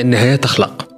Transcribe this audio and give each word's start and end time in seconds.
النهايات 0.00 0.44
اخلاق 0.44 0.88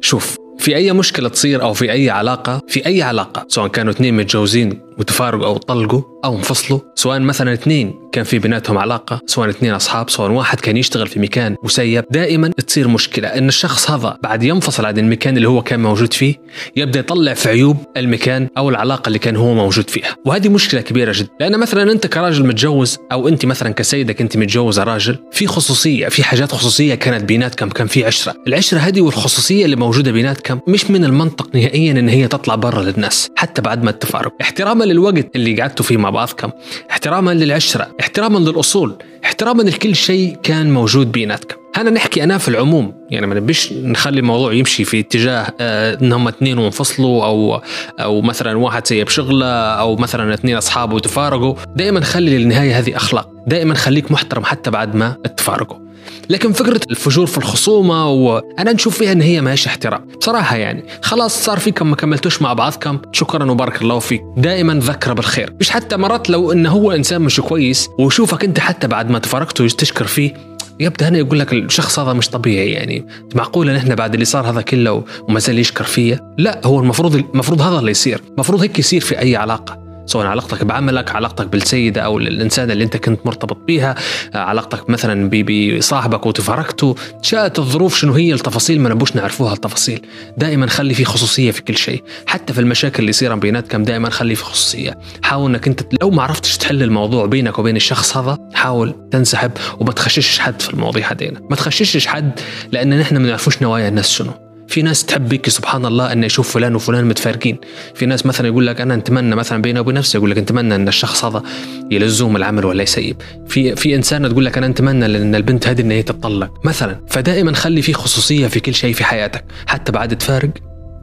شوف 0.00 0.36
في 0.58 0.76
أي 0.76 0.92
مشكلة 0.92 1.28
تصير 1.28 1.62
أو 1.62 1.74
في 1.74 1.92
أي 1.92 2.10
علاقة 2.10 2.60
في 2.68 2.86
أي 2.86 3.02
علاقة 3.02 3.46
سواء 3.48 3.68
كانوا 3.68 3.92
اثنين 3.92 4.16
متجوزين 4.16 4.85
وتفارقوا 4.98 5.46
أو 5.46 5.56
طلقوا 5.56 6.02
أو 6.24 6.36
انفصلوا. 6.36 6.80
سواء 6.94 7.20
مثلا 7.20 7.52
اثنين 7.52 7.94
كان 8.12 8.24
في 8.24 8.38
بيناتهم 8.38 8.78
علاقة 8.78 9.20
سواء 9.26 9.48
اثنين 9.48 9.72
أصحاب 9.72 10.10
سواء 10.10 10.30
واحد 10.30 10.60
كان 10.60 10.76
يشتغل 10.76 11.06
في 11.06 11.20
مكان 11.20 11.56
مسيب 11.62 12.04
دائما 12.10 12.48
تصير 12.48 12.88
مشكلة 12.88 13.28
إن 13.28 13.48
الشخص 13.48 13.90
هذا 13.90 14.18
بعد 14.22 14.42
ينفصل 14.42 14.86
عن 14.86 14.98
المكان 14.98 15.36
اللي 15.36 15.48
هو 15.48 15.62
كان 15.62 15.80
موجود 15.80 16.12
فيه 16.12 16.34
يبدأ 16.76 17.00
يطلع 17.00 17.34
في 17.34 17.48
عيوب 17.48 17.76
المكان 17.96 18.48
أو 18.58 18.68
العلاقة 18.68 19.08
اللي 19.08 19.18
كان 19.18 19.36
هو 19.36 19.54
موجود 19.54 19.90
فيها. 19.90 20.16
وهذه 20.24 20.48
مشكلة 20.48 20.80
كبيرة 20.80 21.12
جدا 21.16 21.28
لأن 21.40 21.58
مثلا 21.60 21.92
أنت 21.92 22.06
كراجل 22.06 22.46
متجوز 22.46 22.98
أو 23.12 23.28
أنت 23.28 23.46
مثلا 23.46 23.70
كسيدك 23.70 24.20
أنت 24.20 24.36
متجوزة 24.36 24.82
راجل 24.84 25.18
في 25.32 25.46
خصوصية 25.46 26.08
في 26.08 26.24
حاجات 26.24 26.52
خصوصية 26.52 26.94
كانت 26.94 27.24
بيناتكم 27.24 27.68
كان 27.68 27.86
في 27.86 28.04
عشرة. 28.04 28.34
العشرة 28.46 28.78
هذه 28.78 29.00
والخصوصية 29.00 29.64
اللي 29.64 29.76
موجودة 29.76 30.10
بيناتكم 30.12 30.60
مش 30.68 30.90
من 30.90 31.04
المنطق 31.04 31.56
نهائيا 31.56 31.92
إن 31.92 32.08
هي 32.08 32.28
تطلع 32.28 32.54
برا 32.54 32.82
للناس 32.82 33.28
حتى 33.36 33.62
بعد 33.62 33.82
ما 33.82 33.90
التفارق 33.90 34.32
احتراما 34.40 34.85
للوقت 34.86 35.36
اللي 35.36 35.60
قعدتوا 35.60 35.84
فيه 35.84 35.96
مع 35.96 36.10
بعضكم 36.10 36.50
احتراما 36.90 37.30
للعشرة 37.30 37.88
احتراما 38.00 38.38
للأصول 38.38 38.94
احتراما 39.24 39.62
لكل 39.62 39.96
شيء 39.96 40.36
كان 40.42 40.74
موجود 40.74 41.12
بيناتكم. 41.12 41.56
أنا 41.76 41.90
نحكي 41.90 42.24
أنا 42.24 42.38
في 42.38 42.48
العموم 42.48 42.92
يعني 43.10 43.26
ما 43.26 43.34
نبيش 43.34 43.72
نخلي 43.72 44.20
الموضوع 44.20 44.52
يمشي 44.52 44.84
في 44.84 45.00
اتجاه 45.00 45.46
آه 45.60 45.98
إن 46.02 46.12
هم 46.12 46.28
اثنين 46.28 46.58
وانفصلوا 46.58 47.24
أو 47.24 47.62
أو 48.00 48.22
مثلا 48.22 48.58
واحد 48.58 48.86
سيب 48.86 49.08
شغلة 49.08 49.46
أو 49.52 49.96
مثلا 49.96 50.34
اثنين 50.34 50.56
اصحابه 50.56 50.94
وتفارقوا. 50.94 51.54
دائما 51.76 52.00
خلي 52.00 52.38
للنهاية 52.38 52.78
هذه 52.78 52.96
أخلاق. 52.96 53.35
دائما 53.46 53.74
خليك 53.74 54.10
محترم 54.12 54.44
حتى 54.44 54.70
بعد 54.70 54.94
ما 54.94 55.16
تفارقوا. 55.36 55.86
لكن 56.30 56.52
فكرة 56.52 56.80
الفجور 56.90 57.26
في 57.26 57.38
الخصومة 57.38 58.08
وأنا 58.10 58.72
نشوف 58.72 58.98
فيها 58.98 59.12
إن 59.12 59.20
هي 59.20 59.40
ماهيش 59.40 59.66
احترام. 59.66 60.06
بصراحه 60.20 60.56
يعني 60.56 60.84
خلاص 61.02 61.44
صار 61.44 61.58
فيكم 61.58 61.90
ما 61.90 61.96
كملتوش 61.96 62.42
مع 62.42 62.52
بعضكم 62.52 62.98
شكرا 63.12 63.50
وبارك 63.50 63.82
الله 63.82 63.98
فيك. 63.98 64.22
دائما 64.36 64.74
ذكر 64.74 65.14
بالخير. 65.14 65.52
مش 65.60 65.70
حتى 65.70 65.96
مرات 65.96 66.30
لو 66.30 66.52
انه 66.52 66.70
هو 66.70 66.92
إنسان 66.92 67.22
مش 67.22 67.40
كويس 67.40 67.88
ويشوفك 67.98 68.44
أنت 68.44 68.58
حتى 68.58 68.86
بعد 68.86 69.10
ما 69.10 69.18
تفارقتوا 69.18 69.66
تشكر 69.66 70.06
فيه 70.06 70.56
يبدا 70.80 71.08
هنا 71.08 71.18
يقول 71.18 71.38
لك 71.38 71.52
الشخص 71.52 71.98
هذا 71.98 72.12
مش 72.12 72.28
طبيعي 72.28 72.70
يعني. 72.70 73.06
معقول 73.34 73.70
ان 73.70 73.76
إحنا 73.76 73.94
بعد 73.94 74.12
اللي 74.12 74.24
صار 74.24 74.50
هذا 74.50 74.60
كله 74.60 75.04
وما 75.28 75.40
زال 75.40 75.58
يشكر 75.58 75.84
فيا؟ 75.84 76.34
لا 76.38 76.60
هو 76.64 76.80
المفروض 76.80 77.14
المفروض 77.14 77.60
هذا 77.60 77.78
اللي 77.78 77.90
يصير. 77.90 78.20
المفروض 78.34 78.62
هيك 78.62 78.78
يصير 78.78 79.00
في 79.00 79.18
أي 79.18 79.36
علاقة. 79.36 79.85
سواء 80.06 80.26
علاقتك 80.26 80.64
بعملك 80.64 81.10
علاقتك 81.10 81.46
بالسيدة 81.46 82.00
أو 82.00 82.18
الإنسان 82.18 82.70
اللي 82.70 82.84
أنت 82.84 82.96
كنت 82.96 83.26
مرتبط 83.26 83.56
بيها 83.66 83.94
علاقتك 84.34 84.90
مثلا 84.90 85.30
بصاحبك 85.30 86.26
وتفارقته. 86.26 86.94
شاءت 87.22 87.58
الظروف 87.58 87.96
شنو 87.96 88.12
هي 88.12 88.32
التفاصيل 88.32 88.80
ما 88.80 88.88
نبوش 88.88 89.16
نعرفوها 89.16 89.52
التفاصيل. 89.52 90.06
دائما 90.38 90.66
خلي 90.66 90.94
في 90.94 91.04
خصوصية 91.04 91.50
في 91.50 91.62
كل 91.62 91.76
شيء. 91.76 92.02
حتى 92.26 92.52
في 92.52 92.60
المشاكل 92.60 92.98
اللي 92.98 93.10
يصير 93.10 93.34
بيناتكم 93.34 93.82
دائما 93.82 94.10
خلي 94.10 94.34
في 94.34 94.44
خصوصية. 94.44 94.98
حاول 95.22 95.50
إنك 95.50 95.68
أنت 95.68 95.80
لو 96.02 96.10
ما 96.10 96.22
عرفتش 96.22 96.56
تحل 96.56 96.82
الموضوع 96.82 97.26
بينك 97.26 97.58
وبين 97.58 97.76
الشخص 97.76 98.16
هذا 98.16 98.38
حاول 98.54 98.94
تنسحب 99.10 99.50
وما 99.78 99.92
تخششش 99.92 100.38
حد 100.38 100.62
في 100.62 100.70
المواضيع 100.70 101.12
هذينا 101.12 101.40
ما 101.50 101.56
تخششش 101.56 102.06
حد 102.06 102.40
لأن 102.72 102.98
نحن 102.98 103.16
ما 103.16 103.28
نعرفوش 103.28 103.62
نوايا 103.62 103.88
الناس 103.88 104.10
شنو. 104.10 104.45
في 104.76 104.82
ناس 104.82 105.04
تحب 105.04 105.32
هيك 105.32 105.48
سبحان 105.48 105.86
الله 105.86 106.12
أن 106.12 106.24
يشوف 106.24 106.54
فلان 106.54 106.74
وفلان 106.74 107.04
متفارقين. 107.04 107.58
في 107.94 108.06
ناس 108.06 108.26
مثلا 108.26 108.46
يقول 108.46 108.66
لك 108.66 108.80
أنا 108.80 108.96
نتمنى 108.96 109.34
مثلا 109.34 109.62
بينه 109.62 109.80
وبين 109.80 109.94
نفسه 109.94 110.16
يقول 110.16 110.30
لك 110.30 110.38
نتمنى 110.38 110.74
أن 110.74 110.88
الشخص 110.88 111.24
هذا 111.24 111.42
يلزوم 111.90 112.36
العمل 112.36 112.64
ولا 112.64 112.82
يسيب. 112.82 113.16
في 113.48 113.76
في 113.76 113.94
إنسان 113.94 114.28
تقول 114.28 114.44
لك 114.44 114.58
أنا 114.58 114.68
نتمنى 114.68 115.06
ان 115.06 115.34
البنت 115.34 115.66
هذه 115.66 115.80
إن 115.80 115.90
هي 115.90 116.02
تتطلق. 116.02 116.66
مثلا 116.66 117.00
فدائما 117.08 117.52
خلي 117.52 117.82
في 117.82 117.92
خصوصية 117.92 118.46
في 118.46 118.60
كل 118.60 118.74
شيء 118.74 118.94
في 118.94 119.04
حياتك. 119.04 119.44
حتى 119.66 119.92
بعد 119.92 120.18
تفارق 120.18 120.50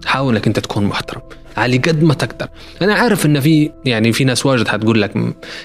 حاول 0.06 0.36
إنك 0.36 0.48
أنت 0.48 0.60
تكون 0.60 0.84
محترم. 0.84 1.22
على 1.58 1.78
قد 1.78 2.04
ما 2.04 2.14
تقدر. 2.14 2.48
أنا 2.82 2.94
عارف 2.94 3.26
إن 3.26 3.40
في 3.40 3.72
يعني 3.86 4.14
في 4.14 4.24
ناس 4.24 4.46
واجد 4.46 4.68
حتقول 4.68 5.02
لك 5.02 5.14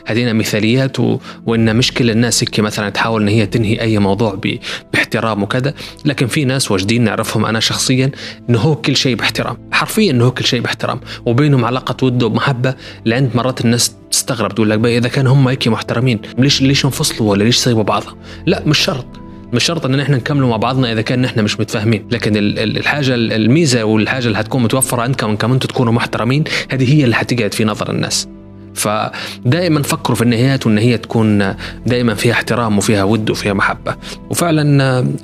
هذينا 0.07 0.33
مثاليات 0.33 1.01
و... 1.01 1.19
وإن 1.47 1.77
مش 1.77 1.93
كل 1.93 2.11
الناس 2.11 2.43
هيك 2.43 2.61
مثلا 2.61 2.91
تحاول 2.91 3.23
إن 3.23 3.29
هي 3.29 3.47
تنهي 3.47 3.81
أي 3.81 3.99
موضوع 3.99 4.35
ب... 4.35 4.59
باحترام 4.93 5.43
وكذا 5.43 5.75
لكن 6.05 6.27
في 6.27 6.45
ناس 6.45 6.71
واجدين 6.71 7.05
نعرفهم. 7.05 7.47
أنا 7.47 7.61
شخصيا 7.61 8.11
إنه 8.51 8.59
هو 8.59 8.77
كل 8.77 8.97
شيء 8.97 9.17
باحترام. 9.17 9.57
حرفيا 9.73 10.11
إنه 10.11 10.25
هو 10.25 10.31
كل 10.31 10.45
شيء 10.45 10.61
باحترام. 10.61 11.01
وبينهم 11.27 11.65
علاقة 11.65 12.05
ود 12.05 12.23
ومحبة. 12.23 12.75
لعند 13.07 13.31
مرات 13.35 13.65
الناس 13.65 13.95
تستغرب 14.11 14.55
تقول 14.55 14.71
لك 14.71 14.85
إذا 14.85 15.09
كان 15.09 15.27
هم 15.27 15.49
هيك 15.49 15.69
محترمين 15.69 16.21
ليش 16.39 16.63
ليش 16.63 16.85
انفصلوا 16.85 17.31
ولا 17.31 17.45
ليش 17.45 17.57
سيبوا 17.57 17.83
بعضها 17.83 18.17
لا 18.47 18.63
مش 18.67 18.79
شرط. 18.79 19.18
مش 19.53 19.65
شرط 19.65 19.85
إن 19.87 20.01
إحنا 20.01 20.17
نكملوا 20.17 20.49
مع 20.49 20.57
بعضنا 20.57 20.93
إذا 20.93 21.03
كان 21.03 21.25
إحنا 21.25 21.43
مش 21.43 21.61
متفاهمين. 21.61 22.07
لكن 22.11 22.33
الحاجة 22.37 23.15
الميزة 23.15 23.85
والحاجة 23.85 24.27
اللي 24.27 24.39
هتكون 24.41 24.63
متوفرة 24.63 25.03
عندكم 25.03 25.31
انكم 25.31 25.53
أنتم 25.53 25.69
تكونوا 25.69 25.93
محترمين 25.93 26.45
هذه 26.71 26.95
هي 26.95 27.05
اللي 27.05 27.17
حتقعد 27.17 27.55
في 27.55 27.65
نظر 27.65 27.91
الناس. 27.91 28.29
فدائما 28.75 29.83
فكروا 29.83 30.17
في 30.17 30.23
النهايات 30.23 30.67
وإن 30.67 30.79
هي 30.79 30.99
تكون 30.99 31.55
دائما 31.87 32.15
فيها 32.15 32.33
احترام 32.33 32.79
وفيها 32.79 33.05
ود 33.05 33.31
وفيها 33.31 33.53
محبة. 33.53 33.97
وفعلا 34.31 34.63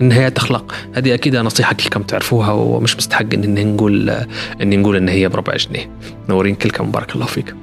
النهايات 0.01 0.37
اخلاق 0.39 0.75
هذه 0.95 1.15
أكيد 1.15 1.37
نصيحة 1.37 1.75
كلكم 1.75 2.03
تعرفوها 2.03 2.53
ومش 2.53 2.97
مستحق 2.97 3.35
ان 3.35 3.75
نقول 3.75 4.11
ان 4.63 4.81
نقول 4.81 4.97
إن 4.97 5.09
هي 5.09 5.29
بربع 5.29 5.57
جنيه. 5.57 5.91
نورين 6.29 6.55
كلكم 6.55 6.91
بارك 6.91 7.15
الله 7.15 7.27
فيكم 7.27 7.57